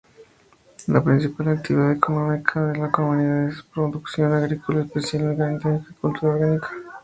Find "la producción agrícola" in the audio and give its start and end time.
3.57-4.81